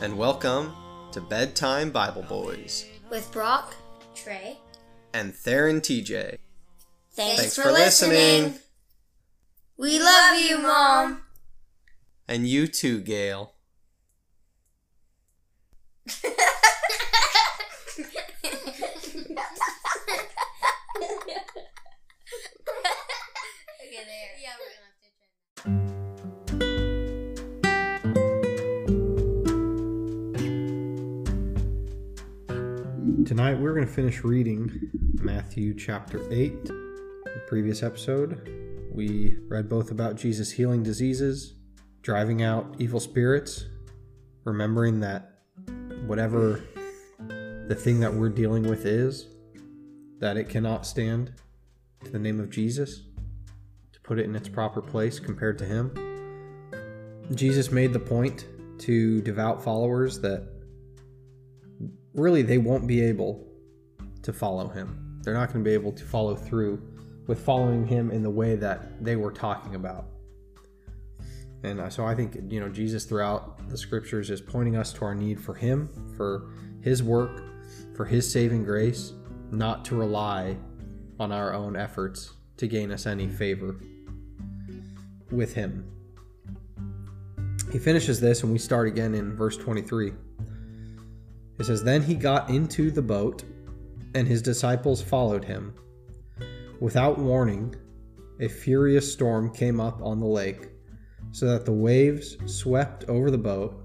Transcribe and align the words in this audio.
And 0.00 0.16
welcome 0.16 0.72
to 1.12 1.20
Bedtime 1.20 1.90
Bible 1.90 2.22
Boys 2.22 2.86
with 3.10 3.30
Brock, 3.32 3.74
Trey. 4.14 4.56
and 5.12 5.34
Theron 5.34 5.80
TJ. 5.80 6.38
Thanks, 7.12 7.40
Thanks 7.40 7.56
for, 7.56 7.62
for 7.62 7.72
listening. 7.72 8.10
listening. 8.44 8.60
We 9.76 9.98
love 9.98 10.40
you, 10.40 10.58
Mom. 10.58 11.22
And 12.28 12.46
you 12.48 12.66
too, 12.66 13.00
Gail. 13.00 13.54
Tonight 33.30 33.60
we're 33.60 33.74
going 33.74 33.86
to 33.86 33.92
finish 33.92 34.24
reading 34.24 34.90
Matthew 35.22 35.72
chapter 35.72 36.20
8. 36.32 36.64
The 36.64 37.42
previous 37.46 37.80
episode, 37.80 38.50
we 38.92 39.36
read 39.46 39.68
both 39.68 39.92
about 39.92 40.16
Jesus 40.16 40.50
healing 40.50 40.82
diseases, 40.82 41.54
driving 42.02 42.42
out 42.42 42.74
evil 42.80 42.98
spirits, 42.98 43.66
remembering 44.42 44.98
that 44.98 45.42
whatever 46.08 46.64
the 47.68 47.76
thing 47.78 48.00
that 48.00 48.12
we're 48.12 48.30
dealing 48.30 48.64
with 48.64 48.84
is, 48.84 49.28
that 50.18 50.36
it 50.36 50.48
cannot 50.48 50.84
stand 50.84 51.32
to 52.02 52.10
the 52.10 52.18
name 52.18 52.40
of 52.40 52.50
Jesus, 52.50 53.02
to 53.92 54.00
put 54.00 54.18
it 54.18 54.24
in 54.24 54.34
its 54.34 54.48
proper 54.48 54.82
place 54.82 55.20
compared 55.20 55.56
to 55.58 55.64
Him. 55.64 56.82
Jesus 57.36 57.70
made 57.70 57.92
the 57.92 58.00
point 58.00 58.46
to 58.80 59.20
devout 59.22 59.62
followers 59.62 60.18
that 60.18 60.59
really 62.14 62.42
they 62.42 62.58
won't 62.58 62.86
be 62.86 63.02
able 63.02 63.46
to 64.22 64.32
follow 64.32 64.68
him. 64.68 65.20
They're 65.22 65.34
not 65.34 65.52
going 65.52 65.64
to 65.64 65.68
be 65.68 65.74
able 65.74 65.92
to 65.92 66.04
follow 66.04 66.34
through 66.34 66.82
with 67.26 67.44
following 67.44 67.86
him 67.86 68.10
in 68.10 68.22
the 68.22 68.30
way 68.30 68.56
that 68.56 69.02
they 69.04 69.16
were 69.16 69.30
talking 69.30 69.74
about. 69.74 70.06
And 71.62 71.80
uh, 71.80 71.90
so 71.90 72.06
I 72.06 72.14
think, 72.14 72.36
you 72.48 72.58
know, 72.58 72.68
Jesus 72.68 73.04
throughout 73.04 73.68
the 73.68 73.76
scriptures 73.76 74.30
is 74.30 74.40
pointing 74.40 74.76
us 74.76 74.92
to 74.94 75.04
our 75.04 75.14
need 75.14 75.40
for 75.40 75.54
him, 75.54 75.90
for 76.16 76.50
his 76.80 77.02
work, 77.02 77.42
for 77.94 78.04
his 78.04 78.30
saving 78.30 78.64
grace, 78.64 79.12
not 79.50 79.84
to 79.86 79.94
rely 79.94 80.56
on 81.18 81.32
our 81.32 81.52
own 81.52 81.76
efforts 81.76 82.32
to 82.56 82.66
gain 82.66 82.90
us 82.90 83.06
any 83.06 83.28
favor 83.28 83.76
with 85.30 85.54
him. 85.54 85.90
He 87.70 87.78
finishes 87.78 88.20
this, 88.20 88.42
and 88.42 88.50
we 88.50 88.58
start 88.58 88.88
again 88.88 89.14
in 89.14 89.36
verse 89.36 89.56
23. 89.56 90.12
It 91.60 91.66
says, 91.66 91.84
Then 91.84 92.02
he 92.02 92.14
got 92.14 92.48
into 92.48 92.90
the 92.90 93.02
boat, 93.02 93.44
and 94.14 94.26
his 94.26 94.40
disciples 94.40 95.02
followed 95.02 95.44
him. 95.44 95.74
Without 96.80 97.18
warning, 97.18 97.74
a 98.40 98.48
furious 98.48 99.12
storm 99.12 99.52
came 99.52 99.78
up 99.78 100.00
on 100.00 100.20
the 100.20 100.26
lake, 100.26 100.70
so 101.32 101.44
that 101.46 101.66
the 101.66 101.72
waves 101.72 102.38
swept 102.46 103.04
over 103.08 103.30
the 103.30 103.36
boat. 103.36 103.78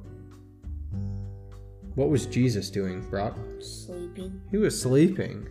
What 1.95 2.09
was 2.09 2.25
Jesus 2.25 2.69
doing, 2.69 3.01
Brock? 3.09 3.37
Sleeping. 3.59 4.41
He 4.51 4.57
was 4.57 4.81
sleeping. 4.81 5.45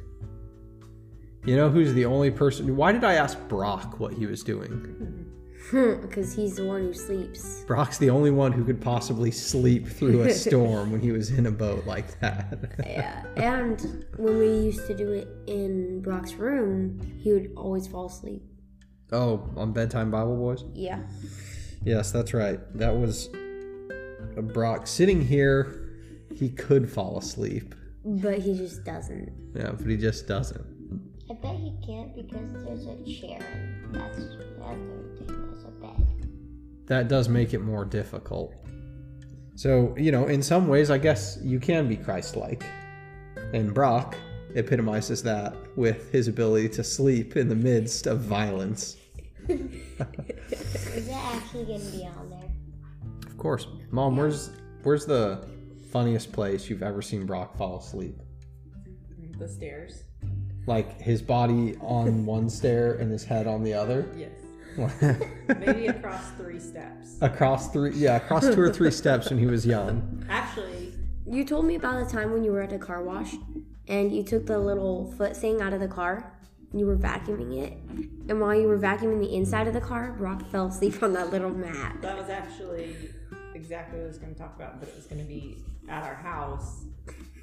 You 1.45 1.57
know 1.57 1.69
who's 1.69 1.93
the 1.93 2.07
only 2.07 2.31
person? 2.31 2.75
Why 2.75 2.93
did 2.93 3.05
I 3.05 3.15
ask 3.15 3.39
Brock 3.49 4.01
what 4.01 4.15
he 4.15 4.25
was 4.25 4.43
doing? 4.43 4.71
Hmm. 4.71 5.24
Because 6.03 6.35
he's 6.35 6.57
the 6.57 6.65
one 6.65 6.83
who 6.83 6.95
sleeps. 6.95 7.65
Brock's 7.67 7.99
the 7.99 8.11
only 8.11 8.31
one 8.31 8.53
who 8.53 8.65
could 8.65 8.81
possibly 8.81 9.31
sleep 9.31 9.89
through 9.89 10.23
a 10.23 10.31
storm 10.45 10.93
when 10.93 11.01
he 11.01 11.11
was 11.11 11.31
in 11.31 11.47
a 11.47 11.51
boat 11.51 11.85
like 11.87 12.19
that. 12.21 12.75
Yeah. 12.87 13.23
And 13.37 14.05
when 14.17 14.39
we 14.39 14.47
used 14.47 14.87
to 14.87 14.97
do 14.97 15.11
it 15.13 15.29
in 15.47 16.01
Brock's 16.03 16.35
room, 16.35 17.01
he 17.19 17.33
would 17.33 17.53
always 17.57 17.87
fall 17.89 18.07
asleep. 18.07 18.43
oh, 19.13 19.51
on 19.57 19.73
Bedtime 19.73 20.11
Bible 20.11 20.37
Boys? 20.37 20.65
Yeah. 20.73 21.01
Yes, 21.85 22.13
that's 22.13 22.33
right. 22.33 22.61
That 22.79 22.97
was 22.97 23.29
Brock 24.53 24.87
sitting 24.87 25.21
here. 25.21 25.91
He 26.35 26.49
could 26.51 26.89
fall 26.91 27.19
asleep. 27.19 27.75
But 28.05 28.39
he 28.39 28.57
just 28.57 28.85
doesn't. 28.85 29.33
Yeah, 29.57 29.73
but 29.73 29.87
he 29.87 29.97
just 29.97 30.27
doesn't. 30.29 30.65
I 31.31 31.35
bet 31.35 31.57
he 31.57 31.73
can't 31.87 32.15
because 32.15 32.53
there's 32.65 32.87
a 32.87 33.03
chair 33.05 33.41
and 33.85 33.95
that's 33.95 34.19
the 34.19 34.63
other 34.63 35.05
thing 35.19 35.49
as 35.53 35.65
a 35.65 35.69
bed. 35.69 36.29
That 36.87 37.09
does 37.09 37.29
make 37.29 37.55
it 37.55 37.61
more 37.61 37.85
difficult. 37.85 38.55
So, 39.55 39.95
you 39.97 40.13
know, 40.13 40.27
in 40.27 40.43
some 40.43 40.69
ways, 40.69 40.91
I 40.91 40.99
guess 40.99 41.39
you 41.43 41.61
can 41.61 41.89
be 41.89 41.97
Christ 41.97 42.37
like. 42.37 42.65
And 43.55 43.73
Brock 43.73 44.17
epitomizes 44.55 45.23
that 45.23 45.55
with 45.77 46.11
his 46.13 46.29
ability 46.29 46.69
to 46.71 46.85
sleep 46.85 47.37
in 47.37 47.49
the 47.49 47.55
midst 47.55 48.07
of 48.07 48.21
violence. 48.21 48.97
Is 49.49 51.07
that 51.07 51.35
actually 51.35 51.65
gonna 51.65 51.91
be 51.91 52.07
on 52.07 52.31
there? 52.31 52.51
Of 53.27 53.39
course. 53.39 53.67
Mom, 53.91 54.17
where's 54.17 54.51
where's 54.83 55.07
the 55.07 55.47
funniest 55.91 56.33
place 56.33 56.69
you've 56.69 56.83
ever 56.83 57.01
seen 57.03 57.27
Brock 57.27 57.57
fall 57.57 57.79
asleep? 57.79 58.21
The 59.39 59.49
stairs. 59.49 60.05
Like 60.67 61.01
his 61.01 61.21
body 61.23 61.77
on 61.81 62.27
one 62.37 62.49
stair 62.49 62.95
and 62.95 63.11
his 63.11 63.25
head 63.25 63.47
on 63.47 63.63
the 63.65 63.75
other? 63.75 64.07
Yes. 64.17 64.31
Maybe 65.61 65.87
across 65.87 66.31
three 66.33 66.59
steps. 66.59 67.17
across 67.21 67.71
three 67.73 67.93
yeah, 67.93 68.17
across 68.17 68.43
two 68.53 68.61
or 68.61 68.73
three 68.73 68.91
steps 69.03 69.31
when 69.31 69.39
he 69.39 69.47
was 69.47 69.65
young. 69.65 70.25
Actually, 70.29 70.93
You 71.27 71.45
told 71.45 71.65
me 71.65 71.77
about 71.77 72.05
the 72.05 72.11
time 72.11 72.33
when 72.33 72.43
you 72.43 72.51
were 72.51 72.61
at 72.63 72.73
a 72.73 72.79
car 72.79 73.03
wash 73.03 73.35
and 73.87 74.11
you 74.15 74.25
took 74.25 74.47
the 74.47 74.59
little 74.59 75.13
foot 75.13 75.37
thing 75.37 75.61
out 75.63 75.73
of 75.73 75.79
the 75.81 75.87
car 75.87 76.33
and 76.73 76.81
you 76.81 76.87
were 76.87 76.97
vacuuming 76.97 77.57
it. 77.63 77.75
And 78.29 78.41
while 78.41 78.55
you 78.55 78.67
were 78.67 78.79
vacuuming 78.79 79.21
the 79.21 79.33
inside 79.37 79.69
of 79.69 79.75
the 79.75 79.81
car, 79.81 80.13
Brock 80.19 80.45
fell 80.51 80.67
asleep 80.67 81.01
on 81.05 81.13
that 81.13 81.31
little 81.31 81.51
mat. 81.51 81.97
that 82.01 82.17
was 82.19 82.29
actually 82.29 82.97
exactly 83.55 83.99
what 83.99 84.07
I 84.07 84.09
was 84.09 84.19
going 84.19 84.35
to 84.35 84.41
talk 84.41 84.57
about, 84.57 84.81
but 84.81 84.89
it 84.89 84.97
was 84.97 85.07
going 85.07 85.21
to 85.21 85.29
be 85.29 85.59
at 85.89 86.03
our 86.03 86.17
house. 86.17 86.85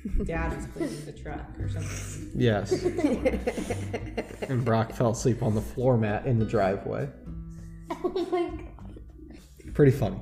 Dad 0.24 0.56
was 0.56 0.66
cleaning 0.68 1.06
the 1.06 1.12
truck 1.12 1.60
or 1.60 1.70
something. 1.70 2.32
Yes. 2.36 2.72
and 4.50 4.66
Brock 4.66 4.94
fell 4.94 5.12
asleep 5.12 5.44
on 5.44 5.54
the 5.54 5.62
floor 5.62 5.98
mat 5.98 6.26
in 6.26 6.40
the 6.40 6.46
driveway. 6.46 7.10
Oh 8.04 8.28
my 8.32 8.50
god. 8.50 9.74
Pretty 9.74 9.92
funny. 9.92 10.18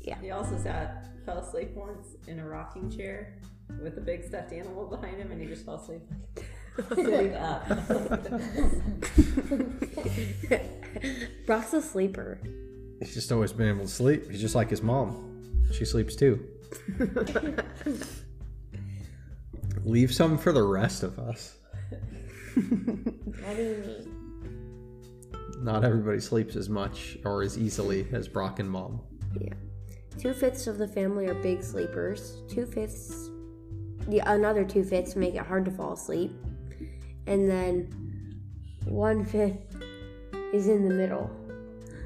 Yeah. 0.00 0.18
He 0.20 0.32
also 0.32 0.58
sat, 0.58 1.06
fell 1.24 1.38
asleep 1.38 1.70
once 1.76 2.08
in 2.26 2.40
a 2.40 2.44
rocking 2.44 2.90
chair 2.90 3.38
with 3.80 3.96
a 3.98 4.00
big 4.00 4.24
stuffed 4.24 4.52
animal 4.52 4.88
behind 4.88 5.18
him, 5.18 5.30
and 5.30 5.40
he 5.40 5.46
just 5.46 5.64
fell 5.64 5.76
asleep 5.76 6.02
sitting 6.94 7.34
up. 7.34 7.68
Brock's 11.46 11.72
a 11.72 11.82
sleeper. 11.82 12.40
He's 12.98 13.14
just 13.14 13.30
always 13.30 13.52
been 13.52 13.68
able 13.68 13.84
to 13.84 13.88
sleep. 13.88 14.30
He's 14.30 14.40
just 14.40 14.54
like 14.54 14.70
his 14.70 14.82
mom. 14.82 15.70
She 15.72 15.84
sleeps 15.84 16.16
too. 16.16 16.46
Leave 19.84 20.12
some 20.14 20.38
for 20.38 20.52
the 20.52 20.62
rest 20.62 21.02
of 21.02 21.18
us. 21.18 21.56
What 22.54 23.56
do 23.56 23.62
you 23.62 23.76
mean? 23.86 24.10
Not 25.62 25.84
everybody 25.84 26.20
sleeps 26.20 26.56
as 26.56 26.68
much 26.68 27.18
or 27.24 27.42
as 27.42 27.58
easily 27.58 28.06
as 28.12 28.26
Brock 28.28 28.58
and 28.60 28.70
mom. 28.70 29.00
Yeah. 29.38 29.52
Two 30.18 30.32
fifths 30.32 30.66
of 30.66 30.78
the 30.78 30.88
family 30.88 31.26
are 31.26 31.34
big 31.34 31.62
sleepers. 31.62 32.42
Two 32.48 32.64
fifths, 32.66 33.30
the 34.08 34.20
another 34.26 34.64
two 34.64 34.84
fifths 34.84 35.16
make 35.16 35.34
it 35.34 35.44
hard 35.44 35.64
to 35.64 35.70
fall 35.70 35.92
asleep, 35.92 36.32
and 37.26 37.50
then 37.50 37.90
one 38.86 39.24
fifth 39.24 39.76
is 40.52 40.68
in 40.68 40.88
the 40.88 40.94
middle. 40.94 41.30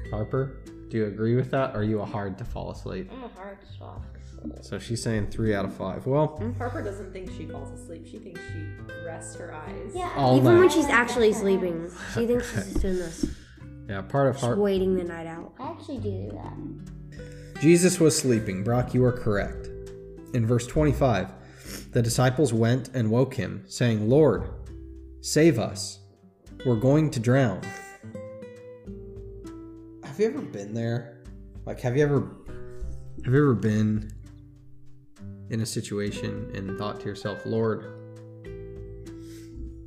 Harper, 0.09 0.57
do 0.89 0.97
you 0.97 1.05
agree 1.05 1.35
with 1.35 1.51
that? 1.51 1.75
Or 1.75 1.79
are 1.79 1.83
you 1.83 2.01
a 2.01 2.05
hard 2.05 2.37
to 2.39 2.45
fall 2.45 2.71
asleep? 2.71 3.09
I'm 3.13 3.23
a 3.23 3.27
hard. 3.29 3.59
So 4.61 4.79
she's 4.79 5.01
saying 5.01 5.27
three 5.31 5.53
out 5.53 5.65
of 5.65 5.73
five. 5.73 6.05
Well, 6.05 6.41
Harper 6.57 6.81
doesn't 6.81 7.11
think 7.11 7.29
she 7.37 7.45
falls 7.45 7.71
asleep. 7.77 8.05
She 8.09 8.17
thinks 8.19 8.39
she 8.51 8.65
rests 9.05 9.35
her 9.35 9.53
eyes. 9.53 9.91
Yeah. 9.93 10.11
All 10.15 10.37
Even 10.37 10.53
night. 10.53 10.59
when 10.59 10.69
she's 10.69 10.85
actually 10.85 11.33
sleeping, 11.33 11.89
she 12.13 12.25
thinks 12.27 12.49
she's 12.53 12.65
just 12.65 12.81
doing 12.81 12.95
this, 12.97 13.25
yeah, 13.89 14.01
part 14.01 14.27
of 14.27 14.35
just 14.35 14.45
Harper. 14.45 14.61
waiting 14.61 14.95
the 14.95 15.03
night 15.03 15.27
out. 15.27 15.53
I 15.59 15.71
actually 15.71 15.97
do 15.97 16.31
that. 16.33 17.59
Jesus 17.61 17.99
was 17.99 18.17
sleeping. 18.17 18.63
Brock, 18.63 18.93
you 18.93 19.03
are 19.03 19.11
correct. 19.11 19.67
In 20.33 20.45
verse 20.45 20.65
25, 20.67 21.31
the 21.91 22.01
disciples 22.01 22.53
went 22.53 22.89
and 22.93 23.09
woke 23.11 23.33
him, 23.33 23.63
saying, 23.67 24.09
Lord, 24.09 24.49
save 25.21 25.59
us. 25.59 25.99
We're 26.65 26.79
going 26.79 27.09
to 27.11 27.19
drown. 27.19 27.61
Have 30.03 30.19
you 30.19 30.27
ever 30.27 30.41
been 30.41 30.73
there? 30.73 31.23
Like, 31.65 31.79
have 31.81 31.95
you 31.97 32.03
ever 32.03 32.35
have 33.25 33.33
you 33.33 33.39
ever 33.39 33.53
been 33.53 34.11
in 35.49 35.61
a 35.61 35.65
situation 35.65 36.51
and 36.53 36.77
thought 36.77 36.99
to 37.01 37.05
yourself, 37.07 37.39
Lord, 37.45 37.85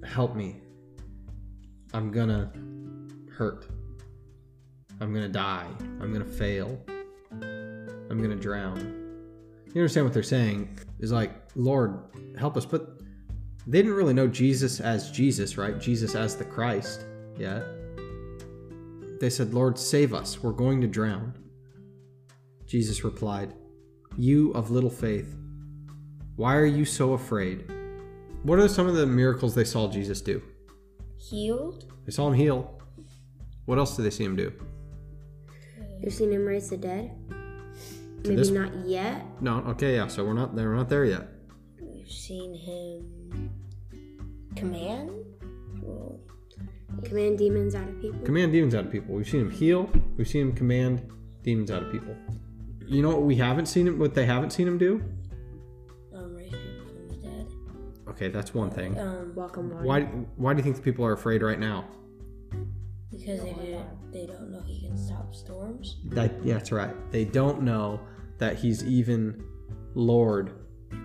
help 0.04 0.34
me. 0.34 0.56
I'm 1.94 2.10
gonna 2.10 2.52
hurt. 3.30 3.66
I'm 5.00 5.12
gonna 5.12 5.28
die. 5.28 5.68
I'm 6.00 6.12
gonna 6.12 6.24
fail. 6.24 6.78
I'm 7.30 8.20
gonna 8.20 8.36
drown. 8.36 8.78
You 9.74 9.80
understand 9.80 10.06
what 10.06 10.12
they're 10.12 10.22
saying? 10.22 10.78
Is 11.00 11.12
like, 11.12 11.32
Lord, 11.54 11.98
help 12.38 12.56
us. 12.56 12.66
But 12.66 13.00
they 13.66 13.78
didn't 13.78 13.94
really 13.94 14.14
know 14.14 14.28
Jesus 14.28 14.80
as 14.80 15.10
Jesus, 15.10 15.56
right? 15.56 15.78
Jesus 15.78 16.14
as 16.14 16.36
the 16.36 16.44
Christ 16.44 17.06
yet. 17.38 17.64
They 19.20 19.30
said, 19.30 19.54
Lord, 19.54 19.78
save 19.78 20.12
us. 20.12 20.42
We're 20.42 20.52
going 20.52 20.80
to 20.80 20.88
drown. 20.88 21.34
Jesus 22.66 23.04
replied, 23.04 23.54
You 24.16 24.50
of 24.52 24.70
little 24.70 24.90
faith, 24.90 25.36
why 26.42 26.56
are 26.56 26.66
you 26.66 26.84
so 26.84 27.12
afraid? 27.12 27.70
What 28.42 28.58
are 28.58 28.66
some 28.66 28.88
of 28.88 28.96
the 28.96 29.06
miracles 29.06 29.54
they 29.54 29.62
saw 29.62 29.88
Jesus 29.88 30.20
do? 30.20 30.42
Healed? 31.16 31.84
They 32.04 32.10
saw 32.10 32.26
him 32.26 32.34
heal. 32.34 32.82
What 33.66 33.78
else 33.78 33.94
did 33.94 34.02
they 34.02 34.10
see 34.10 34.24
him 34.24 34.34
do? 34.34 34.52
You've 36.00 36.12
seen 36.12 36.32
him 36.32 36.44
raise 36.44 36.68
the 36.68 36.78
dead? 36.78 37.12
To 37.30 38.30
Maybe 38.30 38.34
this- 38.34 38.50
not 38.50 38.74
yet. 38.84 39.24
No, 39.40 39.58
okay, 39.68 39.94
yeah. 39.94 40.08
So 40.08 40.24
we're 40.24 40.32
not 40.32 40.52
we're 40.52 40.74
not 40.74 40.88
there 40.88 41.04
yet. 41.04 41.28
We've 41.80 42.10
seen 42.10 42.54
him 42.56 43.50
command? 44.56 45.12
Well, 45.80 46.18
Command 47.04 47.38
demons 47.38 47.76
out 47.76 47.88
of 47.88 48.00
people. 48.00 48.18
Command 48.24 48.50
demons 48.50 48.74
out 48.74 48.86
of 48.86 48.90
people. 48.90 49.14
We've 49.14 49.28
seen 49.28 49.42
him 49.42 49.50
heal. 49.52 49.88
We've 50.16 50.26
seen 50.26 50.48
him 50.48 50.54
command 50.56 51.08
demons 51.44 51.70
out 51.70 51.84
of 51.84 51.92
people. 51.92 52.16
You 52.88 53.00
know 53.00 53.10
what 53.10 53.22
we 53.22 53.36
haven't 53.36 53.66
seen 53.66 53.86
him? 53.86 54.00
What 54.00 54.14
they 54.14 54.26
haven't 54.26 54.50
seen 54.50 54.66
him 54.66 54.76
do? 54.76 55.04
Okay, 58.22 58.30
that's 58.30 58.54
one 58.54 58.70
thing. 58.70 58.98
Um, 58.98 59.34
Walk 59.34 59.58
on 59.58 59.68
water. 59.70 59.84
Why 59.84 60.02
Why 60.36 60.52
do 60.52 60.58
you 60.58 60.62
think 60.62 60.76
the 60.76 60.82
people 60.82 61.04
are 61.04 61.12
afraid 61.12 61.42
right 61.42 61.58
now? 61.58 61.84
because 63.10 63.42
they 63.42 63.52
didn't, 63.52 64.12
they 64.12 64.26
don't 64.26 64.50
know 64.50 64.62
he 64.66 64.80
can 64.80 64.96
stop 64.96 65.34
storms. 65.34 65.96
That 66.06 66.32
yeah, 66.44 66.54
that's 66.54 66.72
right. 66.72 66.94
They 67.12 67.24
don't 67.24 67.62
know 67.62 68.00
that 68.38 68.56
he's 68.56 68.82
even 68.84 69.44
Lord 69.94 70.52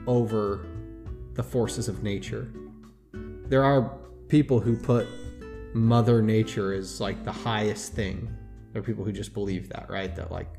over 0.08 0.66
the 1.34 1.44
forces 1.44 1.88
of 1.88 2.04
nature. 2.04 2.50
There 3.14 3.64
are 3.64 3.98
people 4.30 4.60
who 4.60 4.78
put 4.78 5.08
Mother 5.74 6.22
Nature 6.22 6.74
as 6.74 7.02
like 7.02 7.24
the 7.26 7.32
highest 7.32 7.94
thing. 7.94 8.34
There 8.72 8.82
are 8.82 8.86
people 8.86 9.04
who 9.04 9.12
just 9.12 9.34
believe 9.34 9.70
that, 9.70 9.90
right? 9.90 10.16
That 10.16 10.32
like 10.32 10.50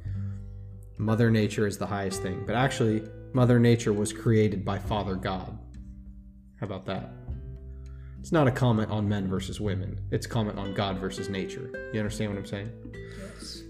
Mother 0.98 1.30
Nature 1.30 1.66
is 1.66 1.78
the 1.78 1.86
highest 1.86 2.22
thing. 2.22 2.44
But 2.46 2.56
actually, 2.56 3.02
Mother 3.32 3.58
Nature 3.58 3.92
was 3.92 4.12
created 4.12 4.64
by 4.64 4.78
Father 4.78 5.14
God. 5.14 5.58
How 6.60 6.66
about 6.66 6.86
that? 6.86 7.10
It's 8.20 8.32
not 8.32 8.48
a 8.48 8.50
comment 8.50 8.90
on 8.90 9.08
men 9.08 9.28
versus 9.28 9.60
women. 9.60 10.00
It's 10.10 10.26
a 10.26 10.28
comment 10.28 10.58
on 10.58 10.74
God 10.74 10.98
versus 10.98 11.28
nature. 11.28 11.90
You 11.92 12.00
understand 12.00 12.32
what 12.32 12.38
I'm 12.38 12.46
saying? 12.46 12.72
Yes. 13.18 13.62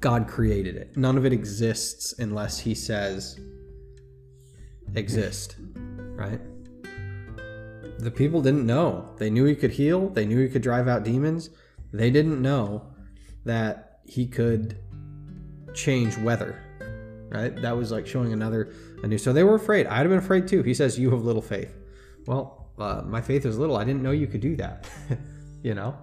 God 0.00 0.26
created 0.26 0.76
it. 0.76 0.96
None 0.96 1.16
of 1.16 1.24
it 1.24 1.32
exists 1.32 2.14
unless 2.18 2.58
he 2.58 2.74
says 2.74 3.38
exist, 4.94 5.56
right? 6.16 6.40
The 7.98 8.10
people 8.10 8.42
didn't 8.42 8.66
know. 8.66 9.10
They 9.16 9.30
knew 9.30 9.44
he 9.44 9.54
could 9.54 9.72
heal, 9.72 10.08
they 10.08 10.24
knew 10.24 10.40
he 10.40 10.48
could 10.48 10.62
drive 10.62 10.88
out 10.88 11.04
demons. 11.04 11.50
They 11.92 12.10
didn't 12.10 12.42
know 12.42 12.92
that 13.44 14.00
he 14.04 14.26
could 14.26 14.78
change 15.74 16.16
weather, 16.18 16.60
right? 17.30 17.54
That 17.60 17.76
was 17.76 17.90
like 17.90 18.06
showing 18.06 18.32
another 18.32 18.72
a 19.02 19.06
new. 19.06 19.18
So 19.18 19.32
they 19.32 19.44
were 19.44 19.54
afraid. 19.54 19.86
I'd 19.86 19.98
have 19.98 20.08
been 20.08 20.18
afraid 20.18 20.48
too. 20.48 20.62
He 20.62 20.74
says, 20.74 20.98
"You 20.98 21.10
have 21.10 21.24
little 21.24 21.42
faith." 21.42 21.74
Well, 22.28 22.68
uh, 22.78 23.00
my 23.06 23.22
faith 23.22 23.46
is 23.46 23.56
little. 23.56 23.78
I 23.78 23.84
didn't 23.84 24.02
know 24.02 24.10
you 24.10 24.26
could 24.26 24.42
do 24.42 24.54
that. 24.56 24.86
you 25.62 25.72
know, 25.72 25.96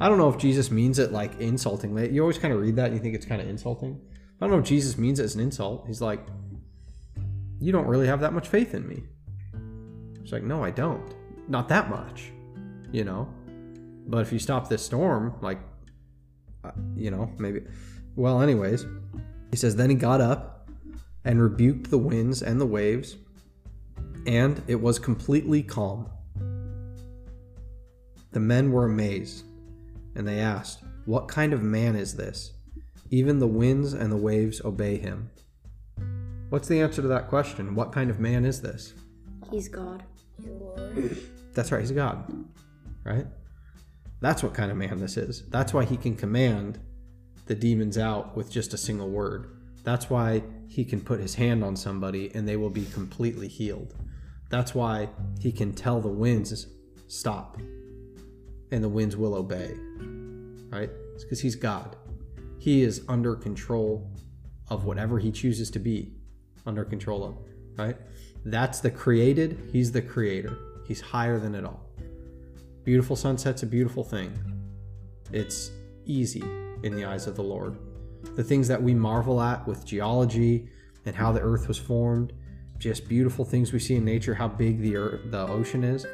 I 0.00 0.08
don't 0.08 0.18
know 0.18 0.28
if 0.28 0.36
Jesus 0.36 0.72
means 0.72 0.98
it 0.98 1.12
like 1.12 1.38
insultingly. 1.38 2.10
You 2.10 2.20
always 2.22 2.36
kind 2.36 2.52
of 2.52 2.60
read 2.60 2.74
that 2.74 2.86
and 2.86 2.96
you 2.96 3.00
think 3.00 3.14
it's 3.14 3.24
kind 3.24 3.40
of 3.40 3.48
insulting. 3.48 4.00
I 4.40 4.44
don't 4.44 4.50
know 4.50 4.58
if 4.58 4.64
Jesus 4.64 4.98
means 4.98 5.20
it 5.20 5.22
as 5.22 5.36
an 5.36 5.40
insult. 5.40 5.86
He's 5.86 6.00
like, 6.00 6.26
"You 7.60 7.70
don't 7.70 7.86
really 7.86 8.08
have 8.08 8.18
that 8.22 8.32
much 8.32 8.48
faith 8.48 8.74
in 8.74 8.88
me." 8.88 9.04
It's 10.20 10.32
like, 10.32 10.42
"No, 10.42 10.64
I 10.64 10.72
don't. 10.72 11.14
Not 11.48 11.68
that 11.68 11.88
much." 11.88 12.32
You 12.90 13.04
know. 13.04 13.28
But 14.08 14.22
if 14.22 14.32
you 14.32 14.40
stop 14.40 14.68
this 14.68 14.84
storm, 14.84 15.34
like, 15.42 15.60
uh, 16.64 16.72
you 16.96 17.12
know, 17.12 17.30
maybe. 17.38 17.60
Well, 18.16 18.42
anyways, 18.42 18.84
he 19.52 19.56
says, 19.56 19.76
Then 19.76 19.90
he 19.90 19.96
got 19.96 20.20
up 20.20 20.70
and 21.24 21.40
rebuked 21.40 21.90
the 21.90 21.98
winds 21.98 22.42
and 22.42 22.60
the 22.60 22.66
waves, 22.66 23.16
and 24.26 24.62
it 24.66 24.80
was 24.80 24.98
completely 24.98 25.62
calm. 25.62 26.08
The 28.32 28.40
men 28.40 28.72
were 28.72 28.84
amazed, 28.84 29.44
and 30.14 30.26
they 30.26 30.40
asked, 30.40 30.80
What 31.06 31.28
kind 31.28 31.52
of 31.52 31.62
man 31.62 31.96
is 31.96 32.16
this? 32.16 32.52
Even 33.10 33.38
the 33.38 33.46
winds 33.46 33.94
and 33.94 34.12
the 34.12 34.16
waves 34.16 34.60
obey 34.64 34.98
him. 34.98 35.30
What's 36.50 36.68
the 36.68 36.80
answer 36.80 37.02
to 37.02 37.08
that 37.08 37.28
question? 37.28 37.74
What 37.74 37.92
kind 37.92 38.10
of 38.10 38.20
man 38.20 38.44
is 38.44 38.60
this? 38.60 38.94
He's 39.50 39.68
God. 39.68 40.02
That's 41.54 41.72
right, 41.72 41.80
he's 41.80 41.90
God. 41.90 42.32
Right? 43.04 43.26
That's 44.20 44.42
what 44.42 44.54
kind 44.54 44.70
of 44.70 44.76
man 44.76 44.98
this 44.98 45.16
is. 45.16 45.48
That's 45.48 45.72
why 45.72 45.84
he 45.84 45.96
can 45.96 46.16
command 46.16 46.78
the 47.46 47.54
demons 47.54 47.96
out 47.96 48.36
with 48.36 48.50
just 48.50 48.74
a 48.74 48.78
single 48.78 49.08
word. 49.08 49.57
That's 49.84 50.10
why 50.10 50.42
he 50.68 50.84
can 50.84 51.00
put 51.00 51.20
his 51.20 51.34
hand 51.34 51.64
on 51.64 51.76
somebody 51.76 52.30
and 52.34 52.46
they 52.46 52.56
will 52.56 52.70
be 52.70 52.84
completely 52.86 53.48
healed. 53.48 53.94
That's 54.50 54.74
why 54.74 55.08
he 55.40 55.52
can 55.52 55.72
tell 55.72 56.00
the 56.00 56.08
winds, 56.08 56.66
stop, 57.06 57.58
and 58.70 58.82
the 58.82 58.88
winds 58.88 59.16
will 59.16 59.34
obey. 59.34 59.74
Right? 60.70 60.90
It's 61.14 61.24
because 61.24 61.40
he's 61.40 61.56
God. 61.56 61.96
He 62.58 62.82
is 62.82 63.02
under 63.08 63.34
control 63.34 64.10
of 64.68 64.84
whatever 64.84 65.18
he 65.18 65.30
chooses 65.30 65.70
to 65.70 65.78
be 65.78 66.12
under 66.66 66.84
control 66.84 67.24
of. 67.24 67.38
Right? 67.76 67.96
That's 68.44 68.80
the 68.80 68.90
created, 68.90 69.70
he's 69.72 69.92
the 69.92 70.02
creator. 70.02 70.58
He's 70.86 71.00
higher 71.00 71.38
than 71.38 71.54
it 71.54 71.64
all. 71.64 71.84
Beautiful 72.84 73.14
sunset's 73.14 73.62
a 73.62 73.66
beautiful 73.66 74.02
thing. 74.02 74.32
It's 75.32 75.70
easy 76.06 76.42
in 76.82 76.96
the 76.96 77.04
eyes 77.04 77.26
of 77.26 77.36
the 77.36 77.42
Lord. 77.42 77.76
The 78.38 78.44
things 78.44 78.68
that 78.68 78.80
we 78.80 78.94
marvel 78.94 79.42
at 79.42 79.66
with 79.66 79.84
geology 79.84 80.68
and 81.04 81.16
how 81.16 81.32
the 81.32 81.40
earth 81.40 81.66
was 81.66 81.76
formed, 81.76 82.32
just 82.78 83.08
beautiful 83.08 83.44
things 83.44 83.72
we 83.72 83.80
see 83.80 83.96
in 83.96 84.04
nature, 84.04 84.32
how 84.32 84.46
big 84.46 84.80
the 84.80 84.94
earth, 84.94 85.22
the 85.32 85.44
ocean 85.48 85.82
is. 85.82 86.06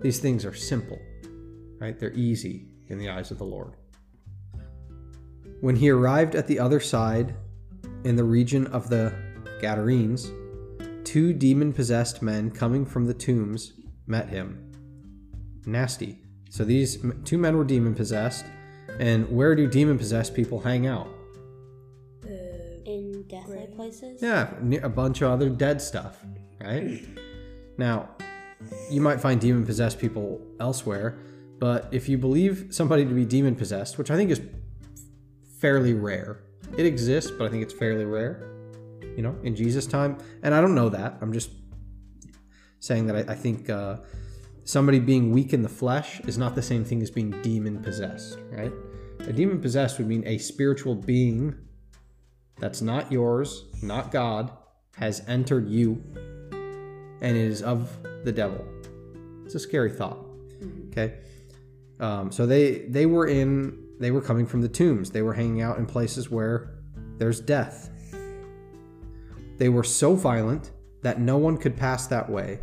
These 0.00 0.18
things 0.18 0.46
are 0.46 0.54
simple, 0.54 0.98
right? 1.78 1.98
They're 2.00 2.14
easy 2.14 2.68
in 2.88 2.96
the 2.96 3.10
eyes 3.10 3.30
of 3.30 3.36
the 3.36 3.44
Lord. 3.44 3.74
When 5.60 5.76
he 5.76 5.90
arrived 5.90 6.34
at 6.34 6.46
the 6.46 6.58
other 6.58 6.80
side, 6.80 7.34
in 8.04 8.16
the 8.16 8.24
region 8.24 8.68
of 8.68 8.88
the 8.88 9.12
Gadarenes, 9.60 10.32
two 11.04 11.34
demon 11.34 11.74
possessed 11.74 12.22
men 12.22 12.50
coming 12.50 12.86
from 12.86 13.04
the 13.04 13.12
tombs 13.12 13.74
met 14.06 14.30
him. 14.30 14.72
Nasty. 15.66 16.20
So 16.48 16.64
these 16.64 17.04
two 17.26 17.36
men 17.36 17.54
were 17.54 17.64
demon 17.64 17.94
possessed. 17.94 18.46
And 18.98 19.28
where 19.30 19.54
do 19.54 19.66
demon 19.66 19.98
possessed 19.98 20.32
people 20.32 20.60
hang 20.60 20.86
out? 20.86 21.08
In 23.28 23.38
deathly 23.38 23.66
places? 23.74 24.22
Yeah, 24.22 24.52
ne- 24.60 24.78
a 24.78 24.88
bunch 24.88 25.22
of 25.22 25.30
other 25.30 25.48
dead 25.48 25.82
stuff, 25.82 26.24
right? 26.60 27.04
Now, 27.78 28.10
you 28.90 29.00
might 29.00 29.20
find 29.20 29.40
demon 29.40 29.66
possessed 29.66 29.98
people 29.98 30.40
elsewhere, 30.60 31.18
but 31.58 31.88
if 31.92 32.08
you 32.08 32.18
believe 32.18 32.68
somebody 32.70 33.04
to 33.04 33.14
be 33.14 33.24
demon 33.24 33.56
possessed, 33.56 33.98
which 33.98 34.10
I 34.10 34.16
think 34.16 34.30
is 34.30 34.40
fairly 35.60 35.94
rare, 35.94 36.40
it 36.76 36.86
exists, 36.86 37.30
but 37.30 37.46
I 37.46 37.50
think 37.50 37.62
it's 37.62 37.72
fairly 37.72 38.04
rare, 38.04 38.48
you 39.16 39.22
know, 39.22 39.36
in 39.42 39.56
Jesus' 39.56 39.86
time. 39.86 40.18
And 40.42 40.54
I 40.54 40.60
don't 40.60 40.74
know 40.74 40.88
that. 40.88 41.18
I'm 41.20 41.32
just 41.32 41.50
saying 42.80 43.06
that 43.06 43.16
I, 43.16 43.32
I 43.32 43.34
think 43.34 43.68
uh, 43.68 43.96
somebody 44.64 45.00
being 45.00 45.32
weak 45.32 45.52
in 45.52 45.62
the 45.62 45.68
flesh 45.68 46.20
is 46.20 46.38
not 46.38 46.54
the 46.54 46.62
same 46.62 46.84
thing 46.84 47.02
as 47.02 47.10
being 47.10 47.30
demon 47.42 47.82
possessed, 47.82 48.38
right? 48.50 48.72
A 49.20 49.32
demon 49.32 49.60
possessed 49.60 49.98
would 49.98 50.06
mean 50.06 50.22
a 50.26 50.38
spiritual 50.38 50.94
being 50.94 51.56
that's 52.58 52.80
not 52.80 53.12
yours, 53.12 53.64
not 53.82 54.10
God, 54.10 54.50
has 54.96 55.22
entered 55.28 55.68
you 55.68 56.02
and 57.20 57.36
it 57.36 57.44
is 57.44 57.62
of 57.62 57.96
the 58.24 58.32
devil. 58.32 58.64
It's 59.44 59.54
a 59.54 59.60
scary 59.60 59.90
thought. 59.90 60.18
Okay. 60.88 61.18
Um, 62.00 62.30
so 62.30 62.46
they 62.46 62.80
they 62.88 63.06
were 63.06 63.26
in 63.26 63.86
they 63.98 64.10
were 64.10 64.20
coming 64.20 64.46
from 64.46 64.60
the 64.60 64.68
tombs. 64.68 65.10
They 65.10 65.22
were 65.22 65.34
hanging 65.34 65.62
out 65.62 65.78
in 65.78 65.86
places 65.86 66.30
where 66.30 66.74
there's 67.18 67.40
death. 67.40 67.90
They 69.58 69.68
were 69.68 69.84
so 69.84 70.14
violent 70.14 70.72
that 71.02 71.20
no 71.20 71.38
one 71.38 71.56
could 71.56 71.76
pass 71.76 72.06
that 72.08 72.28
way. 72.28 72.60